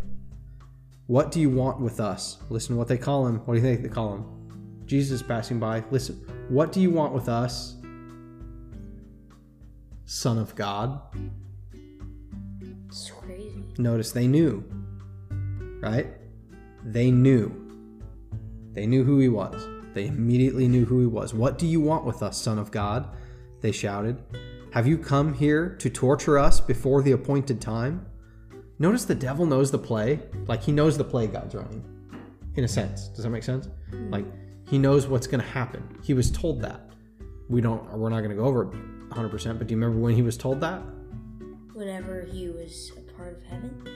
What 1.07 1.31
do 1.31 1.39
you 1.39 1.49
want 1.49 1.79
with 1.79 1.99
us? 1.99 2.37
Listen 2.49 2.75
to 2.75 2.79
what 2.79 2.87
they 2.87 2.97
call 2.97 3.27
him. 3.27 3.37
What 3.45 3.55
do 3.55 3.61
you 3.61 3.65
think 3.65 3.81
they 3.81 3.89
call 3.89 4.13
him? 4.13 4.83
Jesus 4.85 5.23
passing 5.23 5.59
by. 5.59 5.83
Listen, 5.89 6.15
what 6.49 6.71
do 6.71 6.79
you 6.79 6.91
want 6.91 7.13
with 7.13 7.29
us? 7.29 7.75
Son 10.13 10.37
of 10.37 10.53
God. 10.53 11.01
It's 12.87 13.09
crazy. 13.09 13.65
Notice 13.79 14.11
they 14.11 14.27
knew, 14.27 14.63
right? 15.81 16.05
They 16.83 17.09
knew. 17.09 17.51
They 18.73 18.85
knew 18.85 19.03
who 19.03 19.17
he 19.17 19.27
was. 19.27 19.67
They 19.95 20.05
immediately 20.05 20.67
knew 20.67 20.85
who 20.85 20.99
he 20.99 21.07
was. 21.07 21.33
What 21.33 21.57
do 21.57 21.65
you 21.65 21.81
want 21.81 22.05
with 22.05 22.21
us, 22.21 22.39
Son 22.39 22.59
of 22.59 22.69
God? 22.69 23.09
They 23.61 23.71
shouted. 23.71 24.21
Have 24.71 24.85
you 24.85 24.99
come 24.99 25.33
here 25.33 25.75
to 25.77 25.89
torture 25.89 26.37
us 26.37 26.61
before 26.61 27.01
the 27.01 27.13
appointed 27.13 27.59
time? 27.59 28.05
Notice 28.77 29.05
the 29.05 29.15
devil 29.15 29.47
knows 29.47 29.71
the 29.71 29.79
play. 29.79 30.19
Like 30.45 30.61
he 30.61 30.71
knows 30.71 30.95
the 30.95 31.03
play 31.03 31.25
God's 31.25 31.55
running, 31.55 31.83
in 32.55 32.63
a 32.63 32.67
sense. 32.67 33.07
Does 33.07 33.23
that 33.23 33.31
make 33.31 33.41
sense? 33.41 33.67
Mm-hmm. 33.89 34.11
Like 34.11 34.25
he 34.69 34.77
knows 34.77 35.07
what's 35.07 35.25
going 35.25 35.41
to 35.41 35.49
happen. 35.49 35.97
He 36.03 36.13
was 36.13 36.29
told 36.29 36.61
that. 36.61 36.91
We 37.49 37.61
don't. 37.61 37.91
We're 37.97 38.09
not 38.09 38.19
going 38.19 38.29
to 38.29 38.37
go 38.37 38.45
over 38.45 38.71
it 38.71 38.93
100. 39.15 39.29
percent 39.29 39.57
But 39.59 39.67
do 39.67 39.73
you 39.73 39.79
remember 39.79 40.01
when 40.01 40.15
he 40.15 40.21
was 40.21 40.37
told 40.37 40.61
that? 40.61 40.81
Whenever 41.73 42.21
he 42.31 42.49
was 42.49 42.91
a 42.97 43.11
part 43.13 43.37
of 43.37 43.43
heaven. 43.43 43.87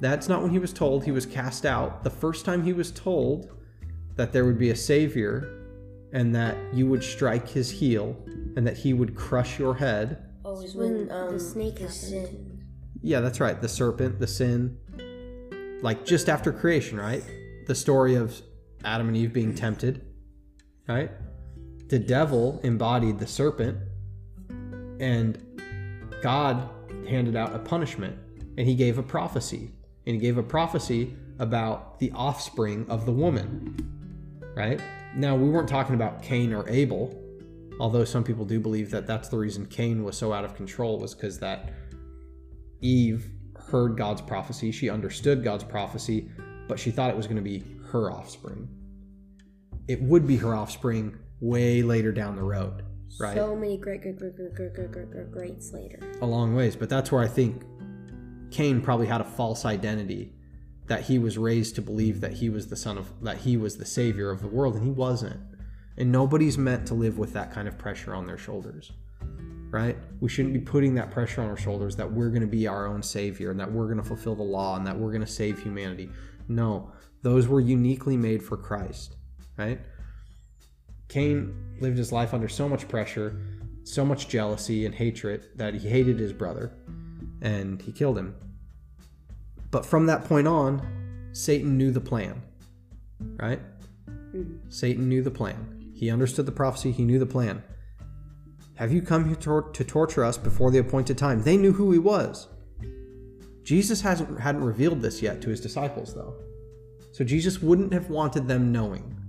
That's 0.00 0.28
not 0.28 0.42
when 0.42 0.50
he 0.50 0.58
was 0.58 0.72
told. 0.72 1.04
He 1.04 1.12
was 1.12 1.26
cast 1.26 1.64
out. 1.64 2.02
The 2.02 2.10
first 2.10 2.44
time 2.44 2.64
he 2.64 2.72
was 2.72 2.90
told 2.90 3.50
that 4.16 4.32
there 4.32 4.44
would 4.44 4.58
be 4.58 4.70
a 4.70 4.76
savior 4.76 5.58
and 6.12 6.34
that 6.34 6.56
you 6.74 6.86
would 6.86 7.02
strike 7.02 7.48
his 7.48 7.70
heel 7.70 8.16
and 8.56 8.66
that 8.66 8.76
he 8.76 8.92
would 8.92 9.14
crush 9.14 9.58
your 9.58 9.74
head. 9.74 10.24
Oh, 10.44 10.60
is 10.60 10.74
when, 10.74 11.06
when, 11.06 11.12
um, 11.12 11.32
the 11.32 11.40
snake 11.40 11.74
the 11.74 11.80
happened. 11.82 11.94
sin. 11.94 12.64
Yeah, 13.00 13.20
that's 13.20 13.40
right. 13.40 13.60
The 13.60 13.68
serpent, 13.68 14.18
the 14.18 14.26
sin. 14.26 14.76
Like 15.82 16.04
just 16.04 16.28
after 16.28 16.52
creation, 16.52 16.98
right? 16.98 17.24
The 17.66 17.74
story 17.74 18.16
of 18.16 18.40
Adam 18.84 19.08
and 19.08 19.16
Eve 19.16 19.32
being 19.32 19.54
tempted, 19.54 20.04
right? 20.88 21.10
The 21.88 21.98
devil 21.98 22.60
embodied 22.62 23.18
the 23.18 23.26
serpent 23.26 23.78
and 25.02 25.44
God 26.22 26.70
handed 27.08 27.36
out 27.36 27.54
a 27.54 27.58
punishment 27.58 28.16
and 28.56 28.66
he 28.66 28.74
gave 28.74 28.98
a 28.98 29.02
prophecy. 29.02 29.72
And 30.06 30.14
he 30.14 30.20
gave 30.20 30.38
a 30.38 30.42
prophecy 30.42 31.14
about 31.38 31.98
the 31.98 32.12
offspring 32.12 32.86
of 32.88 33.04
the 33.04 33.12
woman, 33.12 33.76
right? 34.56 34.80
Now, 35.14 35.36
we 35.36 35.50
weren't 35.50 35.68
talking 35.68 35.94
about 35.94 36.22
Cain 36.22 36.52
or 36.52 36.68
Abel, 36.68 37.20
although 37.80 38.04
some 38.04 38.24
people 38.24 38.44
do 38.44 38.60
believe 38.60 38.90
that 38.90 39.06
that's 39.06 39.28
the 39.28 39.36
reason 39.36 39.66
Cain 39.66 40.04
was 40.04 40.16
so 40.16 40.32
out 40.32 40.44
of 40.44 40.54
control 40.54 40.98
was 40.98 41.14
because 41.14 41.38
that 41.40 41.72
Eve 42.80 43.30
heard 43.56 43.96
God's 43.96 44.22
prophecy, 44.22 44.70
she 44.70 44.88
understood 44.88 45.42
God's 45.42 45.64
prophecy, 45.64 46.28
but 46.68 46.78
she 46.78 46.90
thought 46.90 47.10
it 47.10 47.16
was 47.16 47.26
going 47.26 47.36
to 47.36 47.42
be 47.42 47.64
her 47.90 48.10
offspring. 48.10 48.68
It 49.88 50.00
would 50.02 50.26
be 50.26 50.36
her 50.36 50.54
offspring 50.54 51.18
way 51.40 51.82
later 51.82 52.12
down 52.12 52.36
the 52.36 52.42
road, 52.42 52.84
right? 53.18 53.36
So 53.36 53.54
many 53.54 53.76
great, 53.76 54.02
great, 54.02 54.18
great, 54.18 54.36
great, 54.36 54.54
great, 54.54 54.74
great, 54.74 55.10
great, 55.10 55.30
greats 55.30 55.72
later. 55.72 55.98
A 56.20 56.26
long 56.26 56.54
ways, 56.54 56.76
but 56.76 56.88
that's 56.88 57.10
where 57.12 57.22
I 57.22 57.28
think 57.28 57.62
Cain 58.50 58.80
probably 58.80 59.06
had 59.06 59.20
a 59.20 59.24
false 59.24 59.64
identity 59.64 60.32
that 60.86 61.02
he 61.02 61.18
was 61.18 61.38
raised 61.38 61.74
to 61.76 61.82
believe 61.82 62.20
that 62.20 62.34
he 62.34 62.48
was 62.50 62.68
the 62.68 62.76
son 62.76 62.98
of 62.98 63.12
that 63.22 63.38
he 63.38 63.56
was 63.56 63.76
the 63.76 63.86
savior 63.86 64.30
of 64.30 64.42
the 64.42 64.48
world, 64.48 64.74
and 64.74 64.84
he 64.84 64.90
wasn't. 64.90 65.40
And 65.96 66.10
nobody's 66.10 66.56
meant 66.56 66.86
to 66.88 66.94
live 66.94 67.18
with 67.18 67.32
that 67.34 67.52
kind 67.52 67.68
of 67.68 67.78
pressure 67.78 68.14
on 68.14 68.26
their 68.26 68.38
shoulders, 68.38 68.92
right? 69.70 69.96
We 70.20 70.28
shouldn't 70.28 70.54
be 70.54 70.60
putting 70.60 70.94
that 70.94 71.10
pressure 71.10 71.42
on 71.42 71.48
our 71.48 71.56
shoulders 71.56 71.96
that 71.96 72.10
we're 72.10 72.30
going 72.30 72.42
to 72.42 72.46
be 72.46 72.66
our 72.66 72.86
own 72.86 73.02
savior 73.02 73.50
and 73.50 73.60
that 73.60 73.70
we're 73.70 73.86
going 73.86 73.98
to 73.98 74.04
fulfill 74.04 74.34
the 74.34 74.42
law 74.42 74.76
and 74.76 74.86
that 74.86 74.98
we're 74.98 75.10
going 75.10 75.24
to 75.24 75.26
save 75.26 75.62
humanity. 75.62 76.10
No, 76.48 76.92
those 77.22 77.46
were 77.46 77.60
uniquely 77.60 78.16
made 78.16 78.42
for 78.42 78.56
Christ, 78.56 79.16
right? 79.58 79.80
Cain 81.12 81.54
lived 81.78 81.98
his 81.98 82.10
life 82.10 82.32
under 82.32 82.48
so 82.48 82.66
much 82.66 82.88
pressure, 82.88 83.38
so 83.84 84.02
much 84.02 84.28
jealousy 84.28 84.86
and 84.86 84.94
hatred 84.94 85.48
that 85.56 85.74
he 85.74 85.86
hated 85.86 86.18
his 86.18 86.32
brother 86.32 86.72
and 87.42 87.82
he 87.82 87.92
killed 87.92 88.16
him. 88.16 88.34
But 89.70 89.84
from 89.84 90.06
that 90.06 90.24
point 90.24 90.48
on, 90.48 90.80
Satan 91.32 91.76
knew 91.76 91.90
the 91.90 92.00
plan, 92.00 92.40
right? 93.36 93.60
Hmm. 94.06 94.54
Satan 94.70 95.06
knew 95.06 95.22
the 95.22 95.30
plan. 95.30 95.92
He 95.94 96.10
understood 96.10 96.46
the 96.46 96.52
prophecy, 96.52 96.92
he 96.92 97.04
knew 97.04 97.18
the 97.18 97.26
plan. 97.26 97.62
Have 98.76 98.90
you 98.90 99.02
come 99.02 99.26
here 99.26 99.36
to, 99.36 99.68
to 99.70 99.84
torture 99.84 100.24
us 100.24 100.38
before 100.38 100.70
the 100.70 100.78
appointed 100.78 101.18
time? 101.18 101.42
They 101.42 101.58
knew 101.58 101.72
who 101.72 101.92
he 101.92 101.98
was. 101.98 102.48
Jesus 103.64 104.00
hasn't 104.00 104.40
hadn't 104.40 104.64
revealed 104.64 105.02
this 105.02 105.20
yet 105.20 105.42
to 105.42 105.50
his 105.50 105.60
disciples 105.60 106.14
though. 106.14 106.36
So 107.12 107.22
Jesus 107.22 107.60
wouldn't 107.60 107.92
have 107.92 108.08
wanted 108.08 108.48
them 108.48 108.72
knowing. 108.72 109.21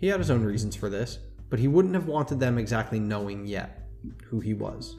He 0.00 0.06
had 0.06 0.18
his 0.18 0.30
own 0.30 0.42
reasons 0.42 0.74
for 0.74 0.88
this, 0.88 1.18
but 1.50 1.58
he 1.58 1.68
wouldn't 1.68 1.94
have 1.94 2.06
wanted 2.06 2.40
them 2.40 2.56
exactly 2.56 2.98
knowing 2.98 3.46
yet 3.46 3.88
who 4.24 4.40
he 4.40 4.54
was. 4.54 4.96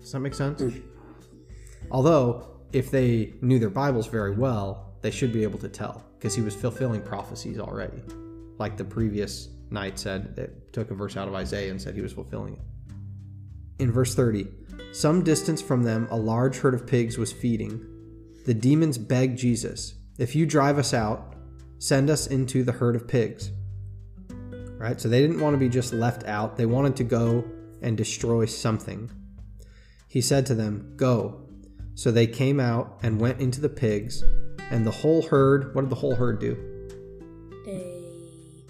Does 0.00 0.10
that 0.12 0.20
make 0.20 0.34
sense? 0.34 0.62
Although, 1.90 2.58
if 2.72 2.90
they 2.90 3.34
knew 3.40 3.60
their 3.60 3.70
Bibles 3.70 4.08
very 4.08 4.34
well, 4.34 4.94
they 5.00 5.12
should 5.12 5.32
be 5.32 5.44
able 5.44 5.60
to 5.60 5.68
tell 5.68 6.04
because 6.18 6.34
he 6.34 6.42
was 6.42 6.56
fulfilling 6.56 7.02
prophecies 7.02 7.60
already. 7.60 8.02
Like 8.58 8.76
the 8.76 8.84
previous 8.84 9.48
night 9.70 9.98
said, 9.98 10.34
it 10.36 10.72
took 10.72 10.90
a 10.90 10.94
verse 10.94 11.16
out 11.16 11.28
of 11.28 11.34
Isaiah 11.34 11.70
and 11.70 11.80
said 11.80 11.94
he 11.94 12.02
was 12.02 12.12
fulfilling 12.12 12.54
it. 12.54 12.60
In 13.78 13.92
verse 13.92 14.14
30, 14.14 14.48
some 14.92 15.22
distance 15.22 15.62
from 15.62 15.84
them, 15.84 16.08
a 16.10 16.16
large 16.16 16.58
herd 16.58 16.74
of 16.74 16.86
pigs 16.86 17.16
was 17.16 17.32
feeding. 17.32 17.84
The 18.44 18.54
demons 18.54 18.98
begged 18.98 19.38
Jesus, 19.38 19.94
If 20.18 20.34
you 20.34 20.46
drive 20.46 20.78
us 20.78 20.92
out, 20.92 21.36
send 21.78 22.10
us 22.10 22.26
into 22.26 22.64
the 22.64 22.72
herd 22.72 22.96
of 22.96 23.06
pigs. 23.06 23.50
Right? 24.82 25.00
So 25.00 25.08
they 25.08 25.20
didn't 25.20 25.38
want 25.38 25.54
to 25.54 25.58
be 25.58 25.68
just 25.68 25.92
left 25.92 26.24
out, 26.24 26.56
they 26.56 26.66
wanted 26.66 26.96
to 26.96 27.04
go 27.04 27.44
and 27.82 27.96
destroy 27.96 28.46
something. 28.46 29.12
He 30.08 30.20
said 30.20 30.44
to 30.46 30.56
them, 30.56 30.94
Go. 30.96 31.46
So 31.94 32.10
they 32.10 32.26
came 32.26 32.58
out 32.58 32.98
and 33.04 33.20
went 33.20 33.40
into 33.40 33.60
the 33.60 33.68
pigs, 33.68 34.24
and 34.72 34.84
the 34.84 34.90
whole 34.90 35.22
herd, 35.22 35.72
what 35.72 35.82
did 35.82 35.90
the 35.90 35.96
whole 35.96 36.16
herd 36.16 36.40
do? 36.40 36.56
They 37.64 38.66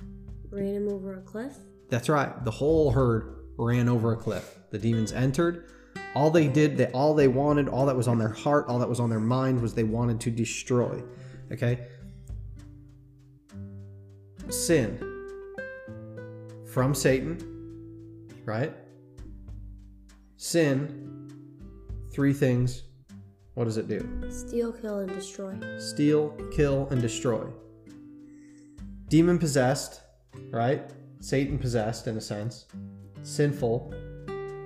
ran 0.51 0.75
him 0.75 0.89
over 0.91 1.15
a 1.15 1.23
cliff. 1.23 1.57
That's 1.89 2.11
right. 2.11 2.45
The 2.45 2.51
whole 2.51 2.91
herd 2.91 3.47
ran 3.57 3.89
over 3.89 4.13
a 4.13 4.17
cliff. 4.17 4.59
The 4.71 4.79
demons 4.79 5.13
entered. 5.13 5.65
All 6.15 6.31
they 6.31 6.47
did, 6.47 6.77
they 6.77 6.89
all 6.89 7.15
they 7.15 7.29
wanted, 7.29 7.69
all 7.69 7.87
that 7.87 7.97
was 7.97 8.07
on 8.07 8.19
their 8.19 8.29
heart, 8.29 8.67
all 8.69 8.79
that 8.81 8.89
was 8.89 9.01
on 9.01 9.09
their 9.09 9.19
mind 9.19 9.63
was 9.63 9.73
they 9.73 9.85
wanted 9.85 10.21
to 10.21 10.31
destroy. 10.31 11.03
Okay? 11.51 11.87
Sin 14.51 15.12
from 16.73 16.95
Satan, 16.95 17.37
right? 18.47 18.73
Sin, 20.39 21.29
three 22.13 22.33
things. 22.33 22.85
What 23.55 23.65
does 23.65 23.77
it 23.77 23.89
do? 23.89 24.01
Steal, 24.31 24.73
kill, 24.73 25.01
and 25.01 25.13
destroy. 25.13 25.55
steal, 25.79 26.31
kill, 26.51 26.89
and 26.91 27.03
destroy. 27.03 27.47
Demon 29.09 29.39
possessed, 29.39 30.01
right? 30.51 30.91
Satan 31.21 31.59
possessed 31.59 32.07
in 32.07 32.17
a 32.17 32.21
sense. 32.21 32.67
Sinful. 33.23 33.93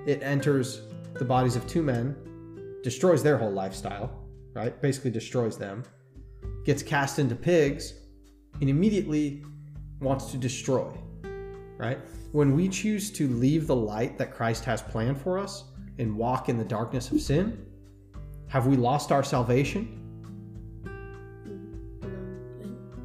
It 0.07 0.23
enters 0.23 0.83
the 1.15 1.25
bodies 1.25 1.57
of 1.57 1.67
two 1.67 1.83
men, 1.83 2.15
destroys 2.83 3.21
their 3.21 3.37
whole 3.37 3.51
lifestyle, 3.51 4.23
right? 4.53 4.81
Basically 4.81 5.11
destroys 5.11 5.57
them. 5.57 5.83
Gets 6.63 6.83
cast 6.83 7.19
into 7.19 7.35
pigs, 7.35 7.93
and 8.61 8.69
immediately 8.69 9.43
wants 9.99 10.31
to 10.31 10.37
destroy, 10.37 10.89
right? 11.77 11.99
When 12.31 12.55
we 12.55 12.67
choose 12.67 13.11
to 13.11 13.27
leave 13.27 13.67
the 13.67 13.75
light 13.75 14.17
that 14.17 14.33
Christ 14.33 14.65
has 14.65 14.81
planned 14.81 15.19
for 15.19 15.37
us 15.37 15.65
and 15.97 16.15
walk 16.15 16.49
in 16.49 16.57
the 16.57 16.65
darkness 16.65 17.11
of 17.11 17.21
sin, 17.21 17.65
have 18.47 18.67
we 18.67 18.75
lost 18.75 19.11
our 19.11 19.23
salvation? 19.23 19.93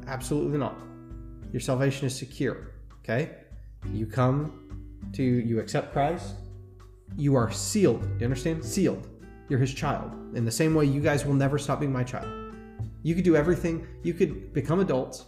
Absolutely 0.07 0.57
not. 0.57 0.75
Your 1.51 1.59
salvation 1.59 2.07
is 2.07 2.15
secure. 2.15 2.71
Okay? 2.99 3.31
You 3.91 4.05
come 4.05 4.87
to, 5.13 5.23
you 5.23 5.59
accept 5.59 5.91
Christ, 5.91 6.35
you 7.15 7.35
are 7.35 7.51
sealed. 7.51 8.03
You 8.19 8.25
understand? 8.25 8.63
Sealed. 8.63 9.07
You're 9.49 9.59
his 9.59 9.73
child. 9.73 10.11
In 10.35 10.45
the 10.45 10.51
same 10.51 10.73
way, 10.73 10.85
you 10.85 11.01
guys 11.01 11.25
will 11.25 11.33
never 11.33 11.57
stop 11.57 11.79
being 11.79 11.91
my 11.91 12.03
child. 12.03 12.27
You 13.03 13.13
could 13.15 13.25
do 13.25 13.35
everything, 13.35 13.85
you 14.01 14.13
could 14.13 14.53
become 14.53 14.79
adults, 14.79 15.25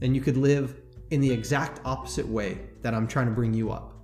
and 0.00 0.14
you 0.14 0.22
could 0.22 0.36
live 0.36 0.80
in 1.10 1.20
the 1.20 1.30
exact 1.30 1.80
opposite 1.84 2.26
way 2.26 2.60
that 2.82 2.94
I'm 2.94 3.06
trying 3.06 3.26
to 3.26 3.32
bring 3.32 3.54
you 3.54 3.70
up 3.70 3.94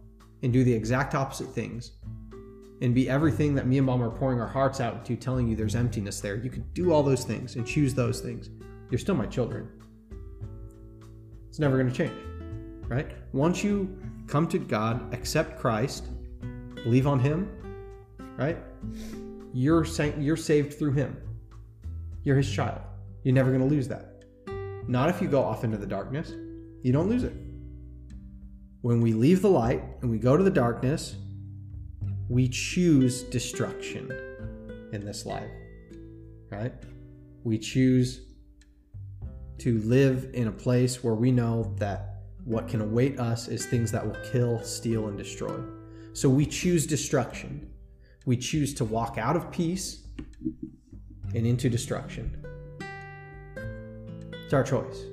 and 0.42 0.52
do 0.52 0.64
the 0.64 0.72
exact 0.72 1.14
opposite 1.14 1.48
things 1.48 1.92
and 2.82 2.94
be 2.94 3.08
everything 3.08 3.54
that 3.54 3.66
me 3.66 3.78
and 3.78 3.86
mom 3.86 4.02
are 4.02 4.10
pouring 4.10 4.40
our 4.40 4.48
hearts 4.48 4.80
out 4.80 5.04
to 5.06 5.16
telling 5.16 5.48
you 5.48 5.56
there's 5.56 5.76
emptiness 5.76 6.20
there. 6.20 6.36
You 6.36 6.50
could 6.50 6.72
do 6.74 6.92
all 6.92 7.02
those 7.02 7.24
things 7.24 7.56
and 7.56 7.66
choose 7.66 7.94
those 7.94 8.20
things. 8.20 8.50
You're 8.90 8.98
still 8.98 9.14
my 9.14 9.26
children. 9.26 9.68
It's 11.48 11.58
never 11.58 11.76
going 11.76 11.90
to 11.90 11.96
change, 11.96 12.18
right? 12.88 13.12
Once 13.32 13.62
you 13.62 13.98
come 14.26 14.48
to 14.48 14.58
God, 14.58 15.14
accept 15.14 15.58
Christ, 15.58 16.08
believe 16.74 17.06
on 17.06 17.20
Him, 17.20 17.50
right? 18.36 18.58
You're 19.52 19.86
you're 20.18 20.36
saved 20.36 20.78
through 20.78 20.92
Him. 20.92 21.16
You're 22.24 22.36
his 22.36 22.50
child. 22.50 22.80
You're 23.22 23.34
never 23.34 23.50
going 23.50 23.60
to 23.60 23.68
lose 23.68 23.86
that. 23.88 24.24
Not 24.88 25.10
if 25.10 25.20
you 25.20 25.28
go 25.28 25.42
off 25.42 25.62
into 25.62 25.76
the 25.76 25.86
darkness. 25.86 26.32
You 26.84 26.92
don't 26.92 27.08
lose 27.08 27.24
it. 27.24 27.32
When 28.82 29.00
we 29.00 29.14
leave 29.14 29.40
the 29.40 29.48
light 29.48 29.82
and 30.02 30.10
we 30.10 30.18
go 30.18 30.36
to 30.36 30.44
the 30.44 30.50
darkness, 30.50 31.16
we 32.28 32.46
choose 32.46 33.22
destruction 33.22 34.10
in 34.92 35.02
this 35.02 35.24
life. 35.24 35.50
Right? 36.50 36.74
We 37.42 37.58
choose 37.58 38.20
to 39.60 39.78
live 39.80 40.28
in 40.34 40.48
a 40.48 40.52
place 40.52 41.02
where 41.02 41.14
we 41.14 41.32
know 41.32 41.74
that 41.78 42.16
what 42.44 42.68
can 42.68 42.82
await 42.82 43.18
us 43.18 43.48
is 43.48 43.64
things 43.64 43.90
that 43.92 44.06
will 44.06 44.20
kill, 44.30 44.62
steal, 44.62 45.08
and 45.08 45.16
destroy. 45.16 45.58
So 46.12 46.28
we 46.28 46.44
choose 46.44 46.86
destruction. 46.86 47.70
We 48.26 48.36
choose 48.36 48.74
to 48.74 48.84
walk 48.84 49.16
out 49.16 49.36
of 49.36 49.50
peace 49.50 50.02
and 51.34 51.46
into 51.46 51.70
destruction. 51.70 52.44
It's 54.44 54.52
our 54.52 54.62
choice. 54.62 55.04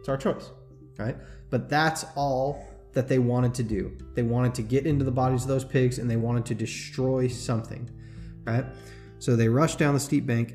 It's 0.00 0.08
our 0.08 0.16
choice, 0.16 0.50
right? 0.98 1.16
But 1.50 1.68
that's 1.68 2.04
all 2.16 2.66
that 2.92 3.08
they 3.08 3.18
wanted 3.18 3.54
to 3.54 3.62
do. 3.62 3.96
They 4.14 4.22
wanted 4.22 4.54
to 4.56 4.62
get 4.62 4.86
into 4.86 5.04
the 5.04 5.10
bodies 5.10 5.42
of 5.42 5.48
those 5.48 5.64
pigs 5.64 5.98
and 5.98 6.10
they 6.10 6.16
wanted 6.16 6.44
to 6.46 6.54
destroy 6.54 7.28
something, 7.28 7.88
right? 8.44 8.64
So 9.18 9.36
they 9.36 9.48
rushed 9.48 9.78
down 9.78 9.94
the 9.94 10.00
steep 10.00 10.26
bank, 10.26 10.54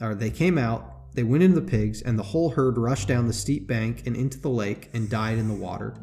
or 0.00 0.14
they 0.14 0.30
came 0.30 0.58
out, 0.58 1.14
they 1.14 1.22
went 1.22 1.42
into 1.42 1.60
the 1.60 1.66
pigs, 1.66 2.02
and 2.02 2.18
the 2.18 2.22
whole 2.22 2.50
herd 2.50 2.78
rushed 2.78 3.08
down 3.08 3.26
the 3.26 3.32
steep 3.32 3.66
bank 3.66 4.06
and 4.06 4.16
into 4.16 4.38
the 4.38 4.50
lake 4.50 4.90
and 4.94 5.08
died 5.08 5.38
in 5.38 5.48
the 5.48 5.54
water. 5.54 5.94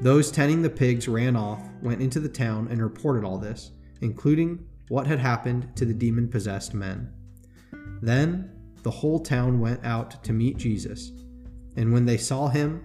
Those 0.00 0.30
tending 0.30 0.62
the 0.62 0.70
pigs 0.70 1.08
ran 1.08 1.36
off, 1.36 1.62
went 1.82 2.00
into 2.00 2.20
the 2.20 2.28
town, 2.28 2.68
and 2.70 2.80
reported 2.80 3.24
all 3.24 3.38
this, 3.38 3.72
including 4.00 4.64
what 4.88 5.06
had 5.06 5.18
happened 5.18 5.76
to 5.76 5.84
the 5.84 5.94
demon 5.94 6.28
possessed 6.28 6.72
men. 6.72 7.12
Then 8.00 8.50
the 8.82 8.90
whole 8.90 9.20
town 9.20 9.60
went 9.60 9.84
out 9.84 10.22
to 10.24 10.32
meet 10.32 10.56
Jesus, 10.56 11.12
and 11.78 11.92
when 11.92 12.04
they 12.06 12.16
saw 12.16 12.48
him, 12.48 12.84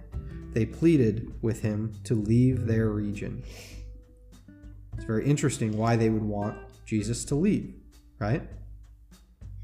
they 0.52 0.64
pleaded 0.64 1.34
with 1.42 1.60
him 1.60 1.92
to 2.04 2.14
leave 2.14 2.64
their 2.64 2.90
region. 2.90 3.42
It's 4.94 5.04
very 5.04 5.26
interesting 5.26 5.76
why 5.76 5.96
they 5.96 6.10
would 6.10 6.22
want 6.22 6.56
Jesus 6.86 7.24
to 7.26 7.34
leave, 7.34 7.74
right? 8.20 8.42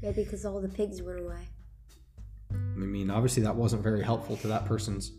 Yeah, 0.01 0.11
because 0.11 0.43
all 0.43 0.59
the 0.59 0.67
pigs 0.67 1.01
went 1.01 1.21
away. 1.21 1.47
I 2.51 2.79
mean, 2.79 3.09
obviously 3.09 3.41
that 3.43 3.55
wasn't 3.55 3.83
very 3.83 4.03
helpful 4.03 4.35
to 4.37 4.47
that 4.49 4.65
person's 4.65 5.13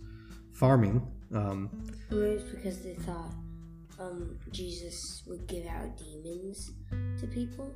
farming. 0.52 1.00
Um, 1.34 1.70
It 2.10 2.14
was 2.14 2.42
because 2.42 2.82
they 2.82 2.94
thought 2.94 3.32
um, 3.98 4.38
Jesus 4.50 5.22
would 5.26 5.46
give 5.46 5.64
out 5.66 5.96
demons 5.96 6.72
to 7.18 7.26
people, 7.26 7.72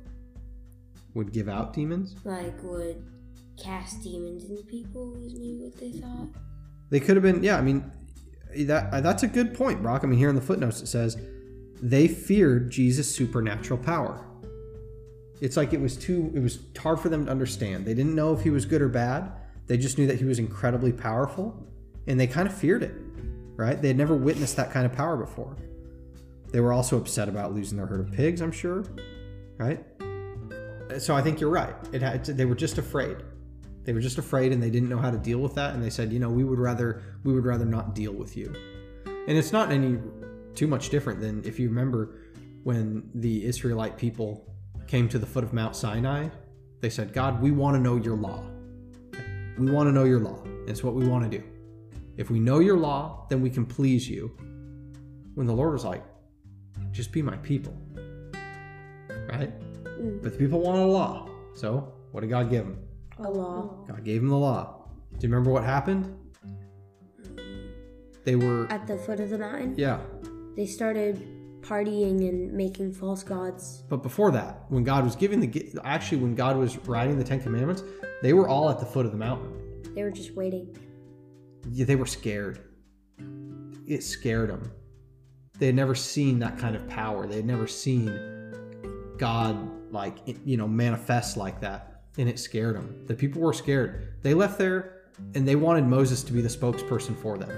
would 1.15 1.33
give 1.33 1.49
out 1.49 1.73
demons. 1.73 2.15
like 2.23 2.61
would 2.61 3.03
cast 3.61 4.03
demons 4.03 4.45
into 4.49 4.63
people. 4.63 5.11
Was 5.11 5.33
maybe 5.33 5.59
what 5.61 5.77
they 5.77 5.91
thought. 5.91 6.27
They 6.89 6.99
could 6.99 7.15
have 7.15 7.23
been, 7.23 7.43
yeah. 7.43 7.57
I 7.57 7.61
mean, 7.61 7.91
that 8.55 8.93
uh, 8.93 9.01
that's 9.01 9.23
a 9.23 9.27
good 9.27 9.53
point, 9.53 9.81
Brock. 9.81 10.03
I 10.03 10.07
mean, 10.07 10.19
here 10.19 10.29
in 10.29 10.35
the 10.35 10.41
footnotes 10.41 10.81
it 10.81 10.87
says 10.87 11.17
they 11.81 12.07
feared 12.07 12.71
Jesus' 12.71 13.13
supernatural 13.13 13.79
power. 13.79 14.23
It's 15.41 15.55
like 15.55 15.73
it 15.73 15.81
was 15.81 15.95
too, 15.95 16.31
it 16.33 16.39
was 16.39 16.59
hard 16.79 16.99
for 16.99 17.09
them 17.09 17.25
to 17.25 17.31
understand. 17.31 17.85
They 17.85 17.93
didn't 17.93 18.15
know 18.15 18.33
if 18.33 18.41
he 18.41 18.49
was 18.49 18.65
good 18.65 18.81
or 18.81 18.89
bad. 18.89 19.31
They 19.67 19.77
just 19.77 19.97
knew 19.97 20.07
that 20.07 20.17
he 20.17 20.25
was 20.25 20.39
incredibly 20.39 20.91
powerful, 20.91 21.55
and 22.07 22.19
they 22.19 22.25
kind 22.25 22.47
of 22.47 22.57
feared 22.57 22.81
it, 22.81 22.95
right? 23.55 23.79
They 23.79 23.89
had 23.89 23.97
never 23.97 24.15
witnessed 24.15 24.55
that 24.55 24.71
kind 24.71 24.85
of 24.85 24.93
power 24.93 25.17
before. 25.17 25.55
They 26.51 26.61
were 26.61 26.73
also 26.73 26.97
upset 26.97 27.27
about 27.27 27.53
losing 27.53 27.77
their 27.77 27.85
herd 27.85 27.99
of 27.99 28.11
pigs, 28.11 28.41
I'm 28.41 28.51
sure, 28.51 28.85
right? 29.57 29.85
Uh, 30.89 30.97
so 30.97 31.13
I 31.15 31.21
think 31.21 31.39
you're 31.39 31.51
right. 31.51 31.75
It 31.91 32.01
had, 32.01 32.25
they 32.25 32.45
were 32.45 32.55
just 32.55 32.77
afraid. 32.77 33.17
They 33.87 33.93
were 33.93 34.01
just 34.01 34.17
afraid 34.17 34.51
and 34.51 34.61
they 34.61 34.69
didn't 34.69 34.89
know 34.89 34.97
how 34.97 35.11
to 35.11 35.17
deal 35.17 35.39
with 35.39 35.55
that 35.55 35.73
and 35.73 35.81
they 35.81 35.89
said, 35.89 36.11
"You 36.11 36.19
know, 36.19 36.29
we 36.29 36.43
would 36.43 36.59
rather 36.59 37.03
we 37.23 37.31
would 37.31 37.45
rather 37.45 37.63
not 37.63 37.95
deal 37.95 38.11
with 38.11 38.35
you." 38.35 38.53
And 39.05 39.37
it's 39.37 39.53
not 39.53 39.71
any 39.71 39.97
too 40.55 40.67
much 40.67 40.89
different 40.89 41.21
than 41.21 41.41
if 41.45 41.57
you 41.57 41.69
remember 41.69 42.19
when 42.63 43.09
the 43.15 43.45
Israelite 43.45 43.97
people 43.97 44.53
came 44.87 45.07
to 45.07 45.17
the 45.17 45.25
foot 45.25 45.45
of 45.45 45.53
Mount 45.53 45.73
Sinai, 45.73 46.27
they 46.81 46.89
said, 46.89 47.13
"God, 47.13 47.41
we 47.41 47.51
want 47.51 47.77
to 47.77 47.81
know 47.81 47.95
your 47.95 48.17
law. 48.17 48.43
We 49.57 49.71
want 49.71 49.87
to 49.87 49.93
know 49.93 50.03
your 50.03 50.19
law. 50.19 50.43
It's 50.67 50.83
what 50.83 50.93
we 50.93 51.07
want 51.07 51.31
to 51.31 51.37
do. 51.37 51.41
If 52.17 52.29
we 52.29 52.41
know 52.41 52.59
your 52.59 52.77
law, 52.77 53.25
then 53.29 53.41
we 53.41 53.49
can 53.49 53.65
please 53.65 54.09
you." 54.09 54.33
When 55.35 55.47
the 55.47 55.53
Lord 55.53 55.71
was 55.71 55.85
like, 55.85 56.03
"Just 56.91 57.13
be 57.13 57.21
my 57.21 57.37
people." 57.37 57.73
Right? 59.29 59.53
Mm. 60.01 60.21
But 60.21 60.33
the 60.33 60.37
people 60.37 60.59
wanted 60.59 60.83
a 60.83 60.91
law. 60.91 61.29
So, 61.53 61.93
what 62.11 62.19
did 62.19 62.29
God 62.29 62.49
give 62.49 62.65
them? 62.65 62.86
A 63.19 63.29
law. 63.29 63.85
God 63.87 64.03
gave 64.03 64.21
them 64.21 64.29
the 64.29 64.37
law. 64.37 64.87
Do 65.17 65.27
you 65.27 65.33
remember 65.33 65.51
what 65.51 65.63
happened? 65.63 66.15
They 68.23 68.35
were, 68.35 68.67
At 68.71 68.85
the 68.87 68.97
foot 68.97 69.19
of 69.19 69.29
the 69.29 69.37
mountain, 69.37 69.73
yeah. 69.77 69.99
they 70.55 70.65
started 70.65 71.25
partying 71.61 72.27
and 72.27 72.51
making 72.51 72.93
false 72.93 73.23
gods. 73.23 73.83
But 73.89 74.03
before 74.03 74.31
that, 74.31 74.65
when 74.69 74.83
God 74.83 75.03
was 75.03 75.15
giving 75.15 75.39
the, 75.39 75.79
actually, 75.83 76.19
when 76.19 76.35
God 76.35 76.57
was 76.57 76.77
writing 76.79 77.17
the 77.17 77.23
Ten 77.23 77.41
Commandments, 77.41 77.83
they 78.21 78.33
were 78.33 78.47
all 78.47 78.69
at 78.69 78.79
the 78.79 78.85
foot 78.85 79.05
of 79.05 79.11
the 79.11 79.17
mountain. 79.17 79.53
They 79.95 80.03
were 80.03 80.11
just 80.11 80.35
waiting. 80.35 80.77
Yeah, 81.71 81.85
they 81.85 81.95
were 81.95 82.05
scared. 82.05 82.59
It 83.87 84.03
scared 84.03 84.49
them. 84.49 84.71
They 85.57 85.67
had 85.67 85.75
never 85.75 85.95
seen 85.95 86.39
that 86.39 86.57
kind 86.57 86.75
of 86.75 86.87
power. 86.87 87.25
They 87.25 87.37
had 87.37 87.45
never 87.45 87.65
seen 87.65 88.07
God, 89.17 89.91
like, 89.91 90.17
you 90.45 90.57
know, 90.57 90.67
manifest 90.67 91.37
like 91.37 91.61
that. 91.61 91.96
And 92.17 92.27
it 92.27 92.39
scared 92.39 92.75
them. 92.75 93.03
The 93.05 93.13
people 93.13 93.41
were 93.41 93.53
scared. 93.53 94.13
They 94.23 94.33
left 94.33 94.57
there 94.57 95.03
and 95.35 95.47
they 95.47 95.55
wanted 95.55 95.85
Moses 95.85 96.23
to 96.23 96.33
be 96.33 96.41
the 96.41 96.49
spokesperson 96.49 97.15
for 97.17 97.37
them. 97.37 97.51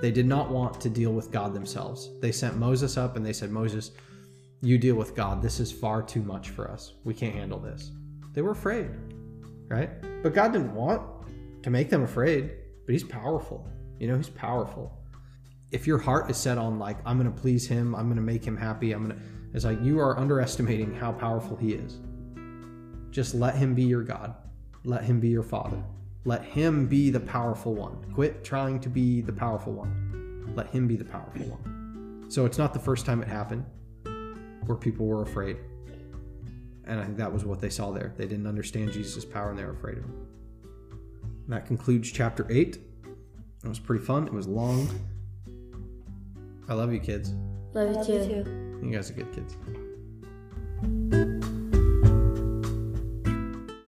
They 0.00 0.10
did 0.10 0.26
not 0.26 0.50
want 0.50 0.80
to 0.80 0.90
deal 0.90 1.12
with 1.12 1.30
God 1.30 1.54
themselves. 1.54 2.10
They 2.20 2.32
sent 2.32 2.56
Moses 2.56 2.96
up 2.96 3.16
and 3.16 3.24
they 3.24 3.32
said, 3.32 3.50
Moses, 3.50 3.92
you 4.60 4.78
deal 4.78 4.96
with 4.96 5.14
God. 5.14 5.42
This 5.42 5.60
is 5.60 5.72
far 5.72 6.02
too 6.02 6.22
much 6.22 6.50
for 6.50 6.70
us. 6.70 6.94
We 7.04 7.14
can't 7.14 7.34
handle 7.34 7.58
this. 7.58 7.92
They 8.32 8.42
were 8.42 8.50
afraid, 8.50 8.90
right? 9.68 9.90
But 10.22 10.34
God 10.34 10.52
didn't 10.52 10.74
want 10.74 11.02
to 11.62 11.70
make 11.70 11.88
them 11.88 12.02
afraid, 12.02 12.50
but 12.84 12.92
He's 12.92 13.04
powerful. 13.04 13.66
You 13.98 14.08
know, 14.08 14.16
He's 14.16 14.28
powerful. 14.28 14.92
If 15.72 15.86
your 15.86 15.98
heart 15.98 16.30
is 16.30 16.36
set 16.36 16.58
on, 16.58 16.78
like, 16.78 16.98
I'm 17.06 17.18
going 17.18 17.32
to 17.32 17.40
please 17.40 17.66
Him, 17.66 17.94
I'm 17.94 18.04
going 18.04 18.16
to 18.16 18.22
make 18.22 18.44
Him 18.44 18.56
happy, 18.56 18.92
I'm 18.92 19.06
going 19.06 19.18
to, 19.18 19.26
it's 19.54 19.64
like 19.64 19.80
you 19.82 19.98
are 19.98 20.18
underestimating 20.18 20.94
how 20.94 21.12
powerful 21.12 21.56
He 21.56 21.72
is. 21.72 21.98
Just 23.16 23.34
let 23.34 23.56
Him 23.56 23.74
be 23.74 23.82
your 23.82 24.02
God, 24.02 24.34
let 24.84 25.04
Him 25.04 25.20
be 25.20 25.28
your 25.28 25.42
Father. 25.42 25.82
Let 26.26 26.44
him 26.44 26.88
be 26.88 27.10
the 27.10 27.20
powerful 27.20 27.72
one. 27.72 28.04
Quit 28.12 28.42
trying 28.42 28.80
to 28.80 28.88
be 28.88 29.20
the 29.20 29.32
powerful 29.32 29.72
one. 29.72 30.52
Let 30.56 30.68
him 30.70 30.88
be 30.88 30.96
the 30.96 31.04
powerful 31.04 31.46
one. 31.46 32.26
So 32.28 32.44
it's 32.44 32.58
not 32.58 32.72
the 32.72 32.80
first 32.80 33.06
time 33.06 33.22
it 33.22 33.28
happened 33.28 33.64
where 34.64 34.76
people 34.76 35.06
were 35.06 35.22
afraid. 35.22 35.58
And 36.84 36.98
I 36.98 37.04
think 37.04 37.16
that 37.18 37.32
was 37.32 37.44
what 37.44 37.60
they 37.60 37.70
saw 37.70 37.92
there. 37.92 38.12
They 38.16 38.26
didn't 38.26 38.48
understand 38.48 38.90
Jesus' 38.90 39.24
power 39.24 39.50
and 39.50 39.58
they 39.58 39.62
were 39.62 39.70
afraid 39.70 39.98
of 39.98 40.04
him. 40.04 40.26
And 41.44 41.52
that 41.52 41.64
concludes 41.64 42.10
chapter 42.10 42.44
8. 42.50 42.76
It 43.62 43.68
was 43.68 43.78
pretty 43.78 44.04
fun. 44.04 44.26
It 44.26 44.32
was 44.32 44.48
long. 44.48 44.88
I 46.68 46.74
love 46.74 46.92
you, 46.92 46.98
kids. 46.98 47.34
Love 47.72 47.88
you 47.88 47.94
Love 47.94 48.06
too. 48.06 48.12
you 48.14 48.42
too. 48.42 48.80
You 48.84 48.90
guys 48.90 49.12
are 49.12 49.14
good 49.14 49.32
kids. 49.32 49.56